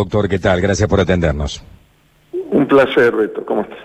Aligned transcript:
Doctor, 0.00 0.28
¿qué 0.28 0.38
tal? 0.38 0.60
Gracias 0.60 0.88
por 0.88 1.00
atendernos. 1.00 1.60
Un 2.52 2.68
placer, 2.68 3.16
Beto. 3.16 3.44
¿Cómo 3.44 3.62
estás? 3.62 3.78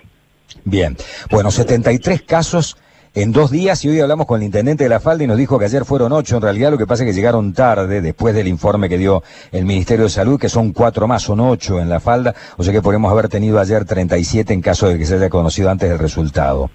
Bien. 0.63 0.96
Bueno, 1.32 1.50
73 1.50 2.21
casos 2.21 2.78
en 3.16 3.32
dos 3.32 3.50
días 3.50 3.83
y 3.83 3.89
hoy 3.89 4.00
hablamos 4.00 4.28
con 4.28 4.39
el 4.39 4.46
intendente 4.46 4.84
de 4.84 4.91
la 4.91 4.99
falda 4.99 5.23
y 5.23 5.28
nos 5.28 5.39
dijo 5.39 5.57
que 5.57 5.65
ayer 5.65 5.86
fueron 5.86 6.12
ocho. 6.12 6.36
En 6.36 6.44
realidad 6.44 6.70
lo 6.70 6.78
que 6.78 6.86
pasa 6.86 7.04
es 7.04 7.10
que 7.10 7.15
llegaron 7.15 7.52
tarde 7.54 7.99
después 7.99 8.36
del 8.36 8.47
informe 8.47 8.89
que 8.89 8.99
dio 8.99 9.23
el 9.52 9.65
Ministerio 9.65 10.04
de 10.04 10.12
Salud, 10.12 10.39
que 10.39 10.49
son 10.49 10.71
cuatro 10.71 11.07
más, 11.07 11.23
son 11.23 11.39
ocho 11.39 11.79
en 11.79 11.89
la 11.89 11.99
falda. 11.99 12.36
O 12.57 12.64
sea 12.64 12.71
que 12.71 12.84
podemos 12.84 13.11
haber 13.11 13.27
tenido 13.27 13.59
ayer 13.59 13.84
37 13.84 14.54
en 14.54 14.61
caso 14.61 14.88
de 14.89 15.00
que 15.00 15.07
se 15.07 15.16
haya 15.16 15.32
conocido 15.32 15.71
antes 15.71 15.89
del 15.89 15.98
resultado. 15.98 16.70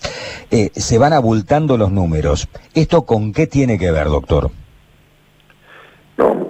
Eh, 0.50 0.70
se 0.74 0.98
van 0.98 1.12
abultando 1.12 1.76
los 1.76 1.92
números. 1.92 2.48
¿Esto 2.74 3.02
con 3.02 3.32
qué 3.32 3.46
tiene 3.46 3.78
que 3.78 3.92
ver, 3.92 4.08
doctor? 4.08 4.50
No, 6.16 6.47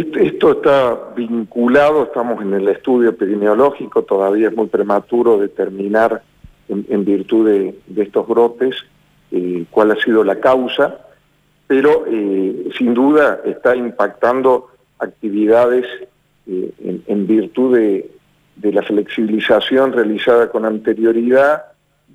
esto 0.00 0.52
está 0.52 0.98
vinculado, 1.16 2.04
estamos 2.04 2.40
en 2.42 2.54
el 2.54 2.68
estudio 2.68 3.10
epidemiológico, 3.10 4.02
todavía 4.02 4.48
es 4.48 4.56
muy 4.56 4.66
prematuro 4.66 5.38
determinar 5.38 6.22
en, 6.68 7.04
virtud 7.04 7.48
de, 7.48 7.74
estos 7.96 8.28
brotes 8.28 8.76
eh, 9.32 9.64
cuál 9.70 9.90
ha 9.90 9.96
sido 9.96 10.22
la 10.22 10.38
causa, 10.38 10.98
pero 11.66 12.04
eh, 12.06 12.70
sin 12.78 12.94
duda 12.94 13.40
está 13.44 13.74
impactando 13.74 14.68
actividades 14.98 15.86
en, 16.46 17.26
virtud 17.26 17.76
de, 17.76 18.10
la 18.62 18.82
flexibilización 18.82 19.92
realizada 19.92 20.50
con 20.50 20.64
anterioridad, 20.64 21.64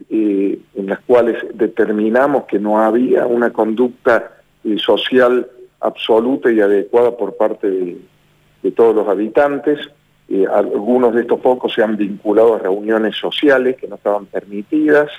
en 0.09 0.87
las 0.87 0.99
cuales 1.01 1.37
determinamos 1.53 2.45
que 2.45 2.59
no 2.59 2.81
había 2.81 3.25
una 3.25 3.51
conducta 3.51 4.31
social 4.77 5.47
absoluta 5.79 6.51
y 6.51 6.61
adecuada 6.61 7.15
por 7.15 7.35
parte 7.35 7.69
de, 7.69 7.97
todos 8.75 8.95
los 8.95 9.07
habitantes. 9.07 9.79
Eh, 10.27 10.45
algunos 10.51 11.13
de 11.13 11.21
estos 11.21 11.39
focos 11.39 11.73
se 11.73 11.83
han 11.83 11.97
vinculado 11.97 12.55
a 12.55 12.59
reuniones 12.59 13.15
sociales 13.15 13.75
que 13.77 13.87
no 13.87 13.95
estaban 13.95 14.25
permitidas, 14.25 15.11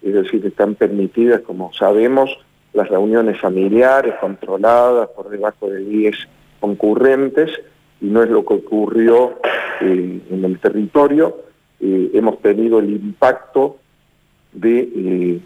es 0.00 0.14
decir, 0.14 0.46
están 0.46 0.76
permitidas, 0.76 1.42
como 1.42 1.72
sabemos, 1.74 2.38
las 2.72 2.88
reuniones 2.88 3.38
familiares 3.38 4.14
controladas 4.18 5.10
por 5.10 5.28
debajo 5.28 5.68
de 5.68 5.80
10 5.80 6.16
concurrentes, 6.60 7.50
y 8.00 8.06
no 8.06 8.22
es 8.22 8.30
lo 8.30 8.46
que 8.46 8.54
ocurrió 8.54 9.38
eh, 9.82 10.20
en 10.30 10.44
el 10.44 10.58
territorio. 10.58 11.36
Eh, 11.80 12.12
hemos 12.14 12.40
tenido 12.40 12.78
el 12.78 12.90
impacto 12.90 13.76
de 14.52 15.40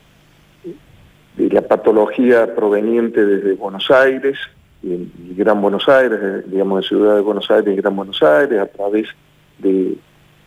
de 1.36 1.48
la 1.50 1.62
patología 1.62 2.55
proveniente 2.55 3.25
desde 3.25 3.55
Buenos 3.55 3.91
Aires 3.91 4.39
y, 4.83 5.09
Gran 5.34 5.61
Buenos 5.61 5.89
Aires, 5.89 6.19
eh, 6.23 6.42
digamos 6.47 6.83
de 6.83 6.89
Ciudad 6.89 7.17
de 7.17 7.20
Buenos 7.23 7.50
Aires 7.50 7.73
y 7.73 7.77
Gran 7.77 7.97
Buenos 7.97 8.23
Aires, 8.23 8.61
a 8.61 8.67
través 8.67 9.09
de 9.58 9.97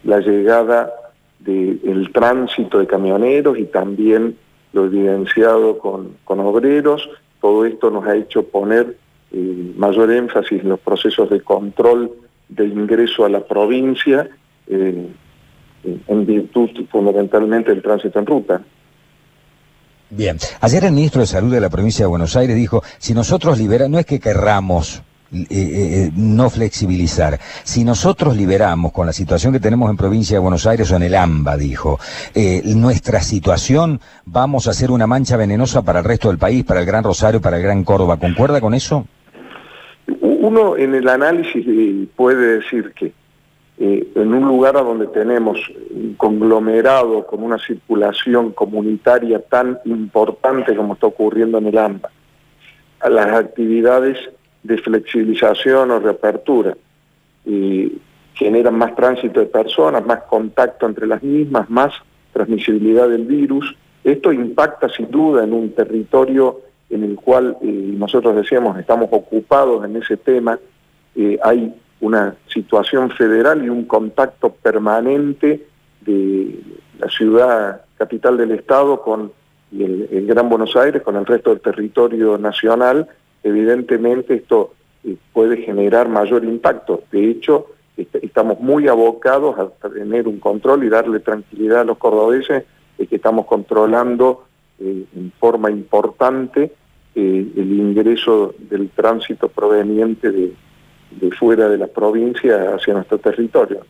la 0.03 0.19
llegada 0.19 0.91
del 1.39 2.11
tránsito 2.13 2.79
de 2.79 2.87
camioneros 2.87 3.57
y 3.57 3.65
también 3.65 4.37
lo 4.71 4.85
evidenciado 4.85 5.77
con, 5.77 6.15
obreros. 6.25 7.09
Todo 7.41 7.65
esto 7.65 7.91
nos 7.91 8.05
ha 8.07 8.15
hecho 8.15 8.43
poner 8.43 8.97
eh, 9.31 9.73
mayor 9.75 10.11
énfasis 10.11 10.61
en 10.61 10.69
los 10.69 10.79
procesos 10.79 11.29
de 11.29 11.41
control 11.41 12.11
de 12.49 12.65
ingreso 12.65 13.25
a 13.25 13.29
la 13.29 13.41
provincia 13.41 14.29
eh, 14.67 15.07
en 15.83 16.25
virtud 16.25 16.69
fundamentalmente 16.89 17.71
del 17.71 17.81
tránsito 17.81 18.19
en 18.19 18.25
ruta. 18.25 18.61
Bien, 20.15 20.37
ayer 20.61 20.83
el 20.83 20.91
ministro 20.91 21.21
de 21.21 21.27
Salud 21.27 21.51
de 21.51 21.59
la 21.59 21.69
provincia 21.69 22.03
de 22.03 22.07
Buenos 22.07 22.35
Aires 22.35 22.55
dijo, 22.55 22.83
si 22.99 23.15
nosotros 23.15 23.57
liberamos, 23.57 23.91
no 23.91 23.99
es 23.99 24.05
que 24.05 24.19
querramos 24.19 25.01
eh, 25.31 25.39
eh, 25.39 25.47
eh, 25.49 26.11
no 26.15 26.51
flexibilizar. 26.51 27.39
Si 27.63 27.83
nosotros 27.83 28.37
liberamos 28.37 28.91
con 28.91 29.07
la 29.07 29.13
situación 29.13 29.53
que 29.53 29.59
tenemos 29.59 29.89
en 29.89 29.97
provincia 29.97 30.35
de 30.35 30.39
Buenos 30.39 30.67
Aires 30.67 30.91
o 30.91 30.97
en 30.97 31.03
el 31.03 31.15
AMBA, 31.15 31.57
dijo, 31.57 31.99
nuestra 32.65 33.21
situación 33.21 34.01
vamos 34.25 34.67
a 34.67 34.71
hacer 34.71 34.91
una 34.91 35.07
mancha 35.07 35.35
venenosa 35.35 35.81
para 35.81 35.99
el 35.99 36.05
resto 36.05 36.27
del 36.27 36.37
país, 36.37 36.63
para 36.63 36.81
el 36.81 36.85
Gran 36.85 37.03
Rosario, 37.03 37.41
para 37.41 37.57
el 37.57 37.63
Gran 37.63 37.83
Córdoba. 37.83 38.17
¿Concuerda 38.17 38.61
con 38.61 38.75
eso? 38.75 39.07
Uno 40.21 40.77
en 40.77 40.93
el 40.93 41.09
análisis 41.09 41.65
puede 42.15 42.59
decir 42.59 42.93
que 42.95 43.13
eh, 43.79 44.07
en 44.15 44.33
un 44.33 44.47
lugar 44.47 44.77
a 44.77 44.81
donde 44.81 45.07
tenemos 45.07 45.59
un 45.89 46.15
conglomerado 46.15 47.25
con 47.25 47.43
una 47.43 47.57
circulación 47.57 48.51
comunitaria 48.51 49.39
tan 49.39 49.79
importante 49.85 50.75
como 50.75 50.93
está 50.93 51.07
ocurriendo 51.07 51.57
en 51.57 51.67
el 51.67 51.77
AMBA, 51.77 52.09
las 53.09 53.27
actividades 53.27 54.17
de 54.63 54.77
flexibilización 54.77 55.91
o 55.91 55.99
reapertura 55.99 56.77
generan 58.33 58.77
más 58.77 58.95
tránsito 58.95 59.39
de 59.39 59.45
personas, 59.45 60.05
más 60.05 60.23
contacto 60.23 60.85
entre 60.85 61.07
las 61.07 61.21
mismas, 61.21 61.69
más 61.69 61.93
transmisibilidad 62.31 63.07
del 63.07 63.25
virus. 63.25 63.75
Esto 64.03 64.33
impacta 64.33 64.89
sin 64.89 65.09
duda 65.09 65.43
en 65.43 65.53
un 65.53 65.71
territorio 65.73 66.61
en 66.89 67.03
el 67.03 67.15
cual 67.15 67.57
eh, 67.61 67.93
nosotros 67.97 68.35
decíamos 68.35 68.77
estamos 68.77 69.07
ocupados 69.11 69.85
en 69.85 69.95
ese 69.95 70.17
tema, 70.17 70.59
eh, 71.15 71.39
hay 71.43 71.73
una 72.03 72.35
situación 72.47 73.11
federal 73.11 73.63
y 73.63 73.69
un 73.69 73.85
contacto 73.85 74.49
permanente 74.49 75.65
de 76.01 76.59
la 76.99 77.09
ciudad 77.09 77.81
capital 77.97 78.35
del 78.35 78.51
Estado 78.51 79.01
con 79.01 79.31
el, 79.71 80.27
Gran 80.27 80.49
Buenos 80.49 80.75
Aires, 80.75 81.01
con 81.01 81.15
el 81.15 81.25
resto 81.25 81.51
del 81.51 81.61
territorio 81.61 82.37
nacional, 82.37 83.07
evidentemente 83.41 84.35
esto 84.35 84.73
eh, 85.05 85.15
puede 85.31 85.57
generar 85.61 86.09
mayor 86.09 86.43
impacto. 86.43 87.03
De 87.09 87.31
hecho, 87.31 87.67
estamos 87.95 88.59
muy 88.59 88.89
abocados 88.89 89.55
a 89.57 89.89
tener 89.89 90.27
un 90.27 90.39
control 90.39 90.83
y 90.83 90.89
darle 90.89 91.21
tranquilidad 91.21 91.81
a 91.81 91.85
los 91.85 91.97
cordobeses 91.97 92.65
de 92.97 93.07
que 93.07 93.15
estamos 93.15 93.45
controlando 93.45 94.43
eh, 94.77 95.05
en 95.15 95.31
forma 95.39 95.71
importante 95.71 96.73
eh, 97.15 97.47
el 97.55 97.71
ingreso 97.71 98.53
del 98.59 98.89
tránsito 98.89 99.47
proveniente 99.47 100.31
de, 100.31 100.53
de 101.19 101.31
fuera 101.31 101.69
de 101.69 101.77
la 101.77 101.87
provincia 101.87 102.75
hacia 102.75 102.93
nuestro 102.93 103.17
territorio. 103.17 103.81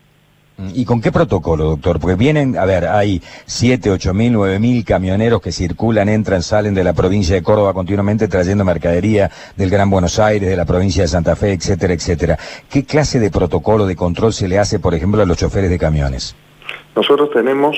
¿Y 0.74 0.86
con 0.86 1.02
qué 1.02 1.12
protocolo, 1.12 1.66
doctor? 1.66 2.00
Porque 2.00 2.16
vienen, 2.16 2.58
a 2.58 2.66
ver, 2.66 2.86
hay 2.86 3.22
7, 3.46 3.90
8 3.90 4.14
mil, 4.14 4.34
9 4.34 4.60
mil 4.60 4.86
camioneros 4.86 5.42
que 5.42 5.52
circulan, 5.52 6.10
entran, 6.10 6.44
salen 6.44 6.76
de 6.76 6.84
la 6.84 6.94
provincia 6.94 7.36
de 7.36 7.42
Córdoba 7.42 7.74
continuamente 7.74 8.28
trayendo 8.28 8.64
mercadería 8.64 9.32
del 9.58 9.72
Gran 9.72 9.90
Buenos 9.90 10.20
Aires, 10.20 10.48
de 10.48 10.56
la 10.56 10.66
provincia 10.66 11.02
de 11.04 11.08
Santa 11.08 11.36
Fe, 11.36 11.54
etcétera, 11.54 11.94
etcétera. 11.94 12.38
¿Qué 12.70 12.86
clase 12.86 13.20
de 13.20 13.32
protocolo 13.32 13.88
de 13.88 13.96
control 13.96 14.32
se 14.32 14.48
le 14.48 14.60
hace, 14.60 14.80
por 14.80 14.94
ejemplo, 14.94 15.22
a 15.24 15.26
los 15.26 15.38
choferes 15.38 15.72
de 15.72 15.80
camiones? 15.80 16.36
Nosotros 16.96 17.32
tenemos 17.32 17.76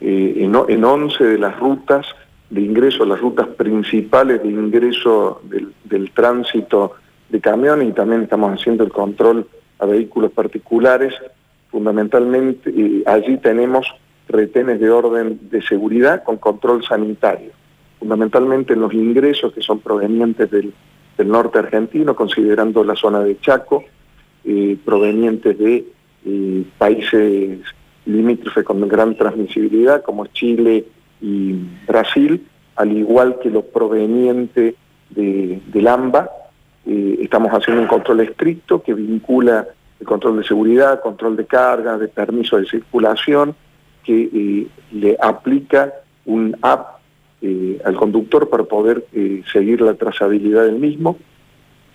eh, 0.00 0.34
en, 0.36 0.54
en 0.68 0.84
11 0.84 1.24
de 1.24 1.38
las 1.38 1.58
rutas 1.58 2.06
de 2.50 2.60
ingreso, 2.60 3.04
las 3.04 3.20
rutas 3.20 3.48
principales 3.48 4.42
de 4.42 4.48
ingreso 4.48 5.40
del, 5.44 5.72
del 5.84 6.12
tránsito 6.12 6.92
de 7.32 7.40
camiones 7.40 7.88
y 7.88 7.92
también 7.92 8.22
estamos 8.22 8.52
haciendo 8.52 8.84
el 8.84 8.92
control 8.92 9.48
a 9.78 9.86
vehículos 9.86 10.30
particulares. 10.32 11.14
Fundamentalmente 11.70 12.70
allí 13.06 13.38
tenemos 13.38 13.86
retenes 14.28 14.78
de 14.78 14.90
orden 14.90 15.40
de 15.50 15.62
seguridad 15.62 16.22
con 16.22 16.36
control 16.36 16.84
sanitario. 16.84 17.50
Fundamentalmente 17.98 18.74
en 18.74 18.80
los 18.80 18.92
ingresos 18.92 19.54
que 19.54 19.62
son 19.62 19.80
provenientes 19.80 20.50
del, 20.50 20.72
norte 21.24 21.60
argentino, 21.60 22.16
considerando 22.16 22.82
la 22.82 22.96
zona 22.96 23.20
de 23.20 23.38
Chaco, 23.38 23.84
eh, 24.44 24.76
provenientes 24.84 25.56
de 25.56 25.86
eh, 26.26 26.64
países 26.78 27.60
limítrofes 28.06 28.64
con 28.64 28.88
gran 28.88 29.16
transmisibilidad 29.16 30.02
como 30.02 30.26
Chile 30.26 30.84
y 31.20 31.54
Brasil, 31.86 32.44
al 32.74 32.90
igual 32.90 33.38
que 33.40 33.50
los 33.50 33.64
provenientes 33.66 34.74
de, 35.10 35.60
del 35.72 35.86
AMBA, 35.86 36.28
eh, 36.84 37.18
estamos 37.20 37.52
haciendo 37.52 37.82
un 37.82 37.88
control 37.88 38.20
estricto 38.20 38.82
que 38.82 38.94
vincula 38.94 39.68
el 40.00 40.06
control 40.06 40.38
de 40.38 40.44
seguridad, 40.44 41.00
control 41.00 41.36
de 41.36 41.46
carga, 41.46 41.96
de 41.96 42.08
permiso 42.08 42.56
de 42.56 42.66
circulación, 42.66 43.54
que 44.02 44.28
eh, 44.34 44.66
le 44.90 45.16
aplica 45.20 45.92
un 46.24 46.56
app 46.60 46.98
eh, 47.40 47.80
al 47.84 47.94
conductor 47.94 48.48
para 48.48 48.64
poder 48.64 49.04
seguir 49.52 49.80
la 49.80 49.94
trazabilidad 49.94 50.64
del 50.64 50.78
mismo 50.78 51.18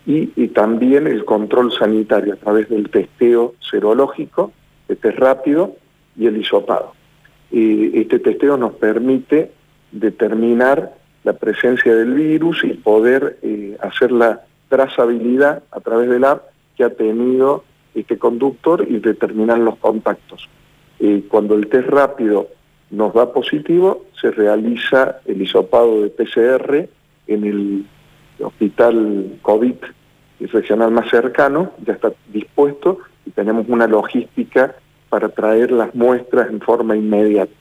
y, 0.06 0.48
también 0.50 1.06
el 1.06 1.26
control 1.26 1.72
sanitario 1.74 2.34
a 2.34 2.38
través 2.38 2.70
del 2.70 2.90
testeo 2.90 3.56
serológico, 3.60 4.54
el 4.88 4.98
test 4.98 5.20
rápido 5.20 5.76
y 6.18 6.28
el 6.28 6.38
hisopado. 6.38 6.94
este 7.52 8.20
testeo 8.20 8.56
nos 8.56 8.74
permite 8.74 9.52
determinar 9.92 10.94
la 11.26 11.34
presencia 11.34 11.94
del 11.94 12.14
virus 12.14 12.64
y 12.64 12.74
poder 12.74 13.38
hacer 13.82 14.12
la 14.14 14.48
trazabilidad 14.70 15.64
a 15.72 15.80
través 15.80 16.10
del 16.10 16.24
app 16.24 16.44
que 16.76 16.84
ha 16.84 16.90
tenido 16.90 17.64
este 17.96 18.18
conductor 18.18 18.86
y 18.88 19.00
determinar 19.00 19.60
los 19.60 19.78
contactos. 19.78 20.48
Eh, 21.00 21.24
cuando 21.28 21.56
el 21.56 21.68
test 21.68 21.88
rápido 21.90 22.48
nos 22.90 23.14
da 23.14 23.34
positivo, 23.34 24.06
se 24.20 24.32
realiza 24.32 25.18
el 25.26 25.42
hisopado 25.42 26.02
de 26.02 26.10
PCR 26.10 26.90
en 27.28 27.44
el 27.44 27.86
hospital 28.40 29.38
COVID 29.42 29.76
regional 30.40 30.92
más 30.92 31.10
cercano, 31.10 31.72
ya 31.86 31.94
está 31.94 32.14
dispuesto, 32.32 33.00
y 33.26 33.32
tenemos 33.32 33.68
una 33.68 33.88
logística 33.88 34.76
para 35.10 35.30
traer 35.30 35.72
las 35.72 35.94
muestras 35.96 36.50
en 36.50 36.62
forma 36.62 36.96
inmediata. 36.96 37.52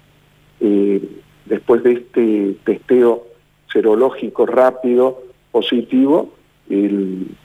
Eh, 0.60 1.02
después 1.46 1.82
de 1.82 1.92
este 1.92 2.56
testeo 2.64 3.26
serológico 3.72 4.46
rápido, 4.46 5.22
positivo, 5.52 6.32
el, 6.70 7.36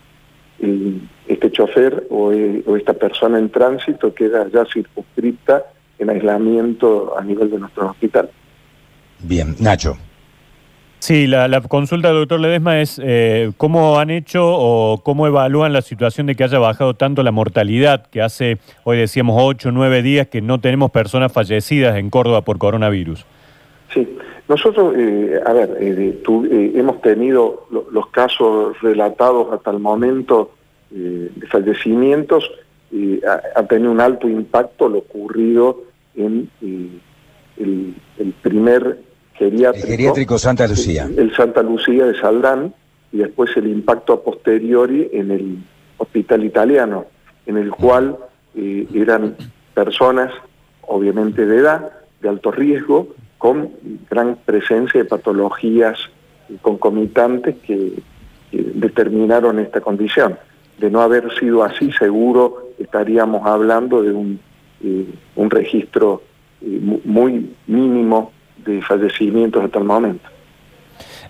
este 1.27 1.51
chofer 1.51 2.07
o, 2.09 2.31
o, 2.65 2.77
esta 2.77 2.94
persona 2.94 3.39
en 3.39 3.50
tránsito 3.50 4.13
queda 4.13 4.47
ya 4.53 4.65
circunscripta 4.65 5.63
en 5.97 6.09
aislamiento 6.09 7.18
a 7.18 7.23
nivel 7.23 7.50
de 7.50 7.59
nuestro 7.59 7.89
hospital. 7.89 8.29
Bien, 9.19 9.56
Nacho. 9.59 9.97
Sí, 11.01 11.25
la, 11.25 11.62
consulta 11.62 12.09
del 12.09 12.18
doctor 12.18 12.39
Ledesma 12.39 12.79
es 12.79 13.01
eh, 13.03 13.51
cómo 13.57 13.97
han 13.97 14.12
hecho 14.12 14.44
o 14.45 15.01
cómo 15.01 15.25
evalúan 15.25 15.73
la 15.73 15.81
situación 15.81 16.27
de 16.27 16.35
que 16.35 16.44
haya 16.44 16.59
bajado 16.59 16.94
tanto 16.94 17.23
la 17.23 17.31
mortalidad, 17.31 18.06
que 18.06 18.21
hace, 18.21 18.59
hoy 18.83 19.00
decíamos, 19.00 19.35
ocho 19.39 19.69
o 19.69 19.71
nueve 19.71 20.03
días 20.03 20.27
que 20.27 20.41
no 20.41 20.59
tenemos 20.62 20.91
personas 20.91 21.31
fallecidas 21.31 21.97
en 21.97 22.12
Córdoba 22.12 22.44
por 22.44 22.59
coronavirus. 22.59 23.25
Sí, 23.93 24.17
nosotros, 24.47 24.93
eh, 24.97 25.39
a 25.45 25.53
ver, 25.53 25.77
eh, 25.79 26.21
hemos 26.75 27.01
tenido 27.01 27.67
los 27.91 28.07
casos 28.07 28.79
relatados 28.81 29.51
hasta 29.51 29.71
el 29.71 29.79
momento 29.79 30.51
de 30.89 31.29
fallecimientos, 31.49 32.49
ha, 33.25 33.59
ha, 33.59 33.63
tenido 33.67 33.91
un 33.91 34.01
alto 34.01 34.27
impacto 34.27 34.89
lo 34.89 34.97
ocurrido 34.99 35.83
en 36.15 36.49
el, 36.61 37.93
el 38.17 38.33
primer 38.41 38.97
geriátrico. 39.41 39.88
El 39.88 39.91
geriátrico 39.91 40.37
Santa 40.37 40.67
Lucía. 40.67 41.09
El, 41.17 41.35
Santa 41.35 41.63
Lucía 41.63 42.05
de 42.05 42.19
Saldán 42.19 42.73
y 43.11 43.17
después 43.17 43.55
el 43.57 43.67
impacto 43.67 44.13
a 44.13 44.23
posteriori 44.23 45.09
en 45.11 45.31
el 45.31 45.57
hospital 45.97 46.44
italiano, 46.44 47.05
en 47.45 47.57
el 47.57 47.71
cual 47.71 48.17
eh, 48.55 48.87
eran 48.94 49.35
personas, 49.73 50.31
obviamente 50.81 51.45
de 51.45 51.57
edad, 51.57 51.91
de 52.21 52.29
alto 52.29 52.51
riesgo, 52.51 53.09
con 53.41 53.71
gran 54.07 54.35
presencia 54.45 55.01
de 55.01 55.09
patologías 55.09 55.97
concomitantes 56.61 57.55
que, 57.63 57.93
determinaron 58.51 59.59
esta 59.59 59.79
condición. 59.79 60.38
De 60.77 60.91
no 60.91 61.01
haber 61.01 61.33
sido 61.39 61.63
así, 61.63 61.89
seguro 61.93 62.67
estaríamos 62.77 63.47
hablando 63.47 64.03
de 64.03 64.11
un, 64.11 64.39
eh, 64.83 65.05
un 65.38 65.49
registro 65.49 66.21
eh, 66.61 66.79
muy 67.05 67.49
mínimo 67.65 68.33
de 68.57 68.81
fallecimientos 68.81 69.63
hasta 69.63 69.79
el 69.79 69.85
momento. 69.85 70.27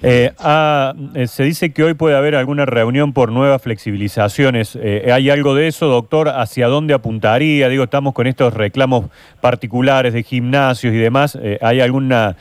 Eh, 0.04 0.32
ah, 0.40 0.94
eh, 1.14 1.28
se 1.28 1.44
dice 1.44 1.74
que 1.74 1.84
hoy 1.84 1.94
puede 1.94 2.16
haber 2.16 2.36
alguna 2.36 2.66
reunión 2.66 3.14
por 3.14 3.32
nuevas 3.32 3.62
flexibilizaciones. 3.62 4.76
Eh, 4.82 5.12
¿Hay 5.14 5.30
algo 5.30 5.54
de 5.54 5.68
eso, 5.68 5.86
doctor? 5.88 6.30
¿Hacia 6.30 6.68
dónde 6.68 6.96
apuntaría? 6.96 7.70
Digo, 7.70 7.84
estamos 7.84 8.14
con 8.14 8.26
estos 8.26 8.54
reclamos 8.56 9.06
particulares 9.42 10.14
de 10.14 10.24
gimnasios 10.24 10.94
y 10.94 10.98
demás. 10.98 11.38
¿Hay 11.62 11.82
alguna 11.82 12.36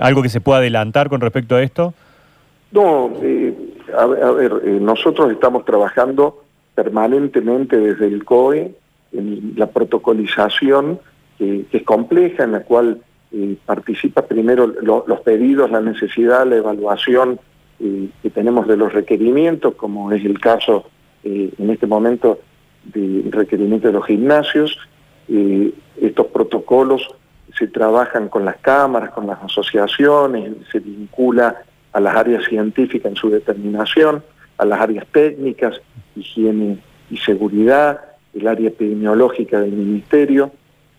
algo 0.00 0.22
que 0.22 0.28
se 0.28 0.40
pueda 0.40 0.58
adelantar 0.58 1.08
con 1.08 1.20
respecto 1.20 1.56
a 1.56 1.62
esto? 1.62 1.92
No, 2.70 3.12
a, 3.98 4.06
ver, 4.06 4.52
nosotros 4.80 5.30
estamos 5.30 5.64
trabajando 5.66 6.42
permanentemente 6.74 7.76
desde 7.76 8.06
el 8.06 8.24
COE 8.24 8.74
en 9.12 9.52
la 9.56 9.66
protocolización 9.66 10.98
que 11.38 11.66
es 11.70 11.82
compleja, 11.82 12.44
en 12.44 12.52
la 12.52 12.60
cual 12.60 13.02
participa 13.64 14.22
primero 14.22 14.66
los 14.66 15.20
pedidos, 15.20 15.70
la 15.70 15.80
necesidad, 15.80 16.46
la 16.46 16.56
evaluación 16.56 17.40
eh, 17.80 18.08
que 18.22 18.30
tenemos 18.30 18.68
de 18.68 18.76
los 18.76 18.92
requerimientos, 18.92 19.74
como 19.74 20.12
es 20.12 20.24
el 20.24 20.38
caso 20.38 20.84
eh, 21.24 21.52
en 21.58 21.70
este 21.70 21.86
momento 21.86 22.38
de 22.84 23.24
requerimiento 23.30 23.88
de 23.88 23.94
los 23.94 24.06
gimnasios. 24.06 24.78
Eh, 25.28 25.72
estos 26.00 26.26
protocolos 26.26 27.08
se 27.58 27.66
trabajan 27.66 28.28
con 28.28 28.44
las 28.44 28.56
cámaras, 28.58 29.10
con 29.10 29.26
las 29.26 29.42
asociaciones, 29.42 30.54
se 30.70 30.78
vincula 30.78 31.62
a 31.92 32.00
las 32.00 32.14
áreas 32.14 32.44
científicas 32.44 33.10
en 33.10 33.16
su 33.16 33.30
determinación, 33.30 34.22
a 34.58 34.64
las 34.64 34.80
áreas 34.80 35.06
técnicas, 35.10 35.80
higiene 36.14 36.78
y 37.10 37.16
seguridad, 37.16 38.00
el 38.34 38.46
área 38.46 38.68
epidemiológica 38.68 39.60
del 39.60 39.72
ministerio, 39.72 40.52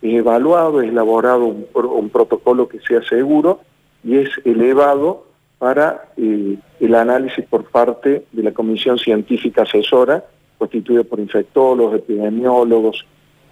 es 0.04 0.16
evaluado, 0.16 0.82
es 0.82 0.90
elaborado 0.90 1.46
un, 1.46 2.10
protocolo 2.10 2.68
que 2.68 2.80
sea 2.82 3.02
seguro 3.04 3.62
y 4.04 4.18
es 4.18 4.30
elevado 4.44 5.26
para 5.58 6.10
eh, 6.18 6.58
el 6.82 6.96
análisis 6.96 7.46
por 7.46 7.64
parte 7.64 8.26
de 8.32 8.44
la 8.44 8.52
Comisión 8.52 8.98
Científica 8.98 9.62
Asesora, 9.62 10.26
constituida 10.58 11.06
por 11.06 11.22
infectólogos, 11.22 11.96
epidemiólogos, 11.96 13.06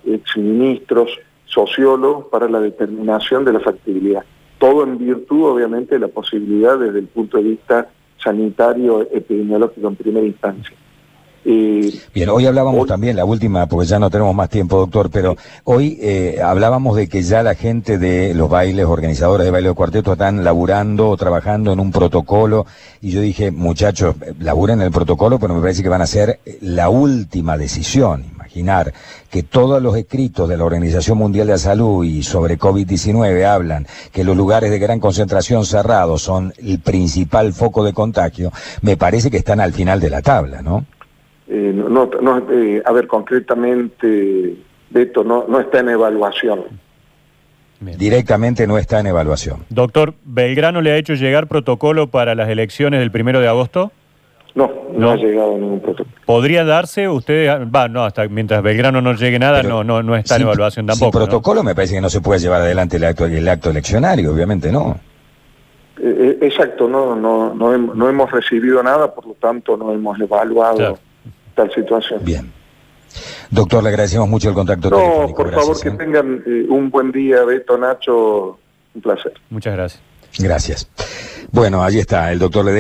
exministros, 0.06 1.18
sociólogos, 1.46 2.26
para 2.26 2.50
la 2.50 2.60
determinación 2.60 3.46
de 3.46 3.54
la 3.54 3.62
factibilidad. 3.62 4.26
Todo 4.60 4.84
en 4.84 4.98
virtud, 4.98 5.46
obviamente, 5.46 5.96
de 5.96 6.00
la 6.00 6.10
posibilidad 6.10 6.78
desde 6.78 7.00
el 7.00 7.08
punto 7.08 7.38
de 7.38 7.44
vista 7.44 7.90
sanitario, 8.18 9.08
epidemiológico 9.10 9.88
en 9.88 9.96
primera 9.96 10.26
instancia. 10.26 10.76
Bien, 11.44 12.30
hoy 12.30 12.46
hablábamos 12.46 12.88
también, 12.88 13.16
la 13.16 13.26
última, 13.26 13.66
porque 13.66 13.88
ya 13.88 13.98
no 13.98 14.12
tenemos 14.12 14.36
más 14.36 14.50
tiempo, 14.50 14.78
doctor, 14.78 15.10
pero 15.10 15.36
hoy 15.64 15.98
eh, 16.00 16.40
hablábamos 16.44 16.96
de 16.96 17.10
que 17.10 17.24
ya 17.24 17.42
la 17.42 17.56
gente 17.56 17.98
de 17.98 18.36
los 18.36 18.48
bailes, 18.48 18.86
organizadores 18.86 19.46
de 19.46 19.52
baile 19.52 19.70
de 19.70 19.76
cuarteto, 19.76 20.14
están 20.14 20.44
laburando 20.44 21.10
o 21.10 21.18
trabajando 21.18 21.74
en 21.74 21.80
un 21.80 21.92
protocolo, 21.92 22.68
y 23.02 23.10
yo 23.10 23.22
dije, 23.22 23.50
muchachos, 23.50 24.16
laburen 24.40 24.82
el 24.82 24.92
protocolo, 24.92 25.40
pero 25.40 25.56
me 25.56 25.62
parece 25.62 25.82
que 25.82 25.90
van 25.90 26.04
a 26.04 26.08
ser 26.08 26.40
la 26.62 26.90
última 26.90 27.58
decisión. 27.58 28.24
Imaginar 28.36 28.94
que 29.30 29.44
todos 29.44 29.82
los 29.82 29.96
escritos 29.96 30.48
de 30.48 30.58
la 30.58 30.66
Organización 30.66 31.18
Mundial 31.18 31.48
de 31.48 31.54
la 31.54 31.58
Salud 31.58 32.04
y 32.04 32.22
sobre 32.22 32.60
COVID-19 32.60 33.46
hablan 33.46 33.88
que 34.12 34.26
los 34.26 34.36
lugares 34.38 34.70
de 34.70 34.78
gran 34.78 35.00
concentración 35.00 35.66
cerrados 35.66 36.22
son 36.22 36.54
el 36.62 36.80
principal 36.80 37.54
foco 37.54 37.84
de 37.84 37.94
contagio, 37.94 38.52
me 38.82 38.98
parece 38.98 39.32
que 39.32 39.38
están 39.38 39.60
al 39.60 39.74
final 39.74 40.00
de 40.00 40.10
la 40.10 40.22
tabla, 40.22 40.62
¿no? 40.62 40.86
Eh, 41.54 41.74
no, 41.76 42.10
no, 42.22 42.50
eh, 42.50 42.82
a 42.86 42.94
ver, 42.94 43.08
concretamente, 43.08 44.56
Beto, 44.90 45.22
no, 45.26 45.44
no 45.50 45.60
está 45.60 45.82
en 45.82 45.90
evaluación. 45.90 46.64
Directamente 47.82 48.66
no 48.68 48.78
está 48.78 49.02
en 49.02 49.08
evaluación. 49.08 49.66
Doctor, 49.70 50.14
¿Belgrano 50.24 50.80
le 50.80 50.92
ha 50.92 50.96
hecho 50.96 51.14
llegar 51.14 51.48
protocolo 51.48 52.08
para 52.08 52.36
las 52.36 52.48
elecciones 52.48 53.02
del 53.02 53.12
primero 53.12 53.42
de 53.42 53.50
agosto? 53.50 53.92
No, 54.56 54.72
no, 54.94 55.12
ha 55.12 55.16
llegado 55.18 55.58
ningún 55.58 55.82
protocolo. 55.82 56.16
¿Podría 56.26 56.64
darse? 56.64 57.10
Usted, 57.10 57.50
va, 57.70 57.90
no, 57.90 58.06
hasta 58.06 58.30
mientras 58.30 58.64
Belgrano 58.64 59.02
no 59.02 59.14
llegue 59.14 59.38
nada, 59.38 59.62
no, 59.62 59.84
no, 59.84 60.02
no 60.02 60.16
está 60.16 60.38
en 60.38 60.44
evaluación 60.44 60.86
tampoco. 60.86 61.20
Sin 61.20 61.28
protocolo 61.28 61.64
me 61.64 61.76
parece 61.76 61.96
que 61.96 62.02
no 62.02 62.10
se 62.10 62.22
puede 62.22 62.40
llevar 62.40 62.62
adelante 62.62 62.96
el 62.96 63.04
acto, 63.04 63.26
el 63.26 63.48
acto 63.50 63.72
eleccionario, 63.72 64.32
obviamente 64.32 64.72
no. 64.72 64.98
Eh, 66.02 66.38
exacto, 66.44 66.88
no, 66.88 67.14
no, 67.14 67.54
no, 67.54 67.78
no, 67.78 68.10
hemos 68.10 68.32
recibido 68.32 68.82
nada, 68.82 69.14
por 69.14 69.26
lo 69.28 69.34
tanto 69.34 69.76
no 69.76 69.92
hemos 69.92 70.18
evaluado 70.18 70.98
tal 71.56 71.74
situación. 71.74 72.20
Bien. 72.24 72.52
Doctor, 73.50 73.84
le 73.84 73.90
agradecemos 73.90 74.30
mucho 74.30 74.50
el 74.50 74.56
contacto 74.56 74.90
no, 74.90 75.34
por 75.36 75.54
favor, 75.54 75.80
que 75.80 75.90
¿eh? 75.90 75.92
tengan 75.98 76.44
eh, 76.46 76.66
un 76.70 76.90
buen 76.90 77.12
día, 77.12 77.44
Beto, 77.44 77.78
Nacho, 77.78 78.58
un 78.96 79.02
placer. 79.02 79.34
Muchas 79.50 79.74
gracias. 79.74 80.02
Gracias. 80.40 80.90
Bueno, 81.52 81.84
allí 81.84 82.00
está 82.00 82.32
el 82.32 82.40
doctor 82.40 82.64
Ledesma. 82.64 82.80